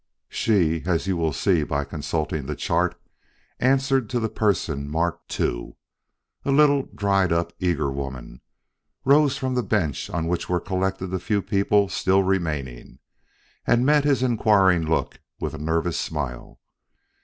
She, 0.29 0.81
as 0.87 1.05
you 1.05 1.15
will 1.15 1.31
see 1.31 1.61
by 1.61 1.83
consulting 1.83 2.47
the 2.47 2.55
chart, 2.55 2.99
answered 3.59 4.09
to 4.09 4.19
the 4.19 4.29
person 4.31 4.89
marked 4.89 5.29
"2." 5.29 5.75
A 6.43 6.51
little, 6.51 6.87
dried 6.95 7.31
up, 7.31 7.53
eager 7.59 7.91
woman 7.91 8.41
rose 9.05 9.37
from 9.37 9.53
the 9.53 9.61
bench 9.61 10.09
on 10.09 10.25
which 10.25 10.49
were 10.49 10.59
collected 10.59 11.11
the 11.11 11.19
few 11.19 11.43
people 11.43 11.87
still 11.87 12.23
remaining, 12.23 12.97
and 13.67 13.85
met 13.85 14.03
his 14.03 14.23
inquiring 14.23 14.81
look 14.87 15.19
with 15.39 15.53
a 15.53 15.59
nervous 15.59 15.99
smile. 15.99 16.59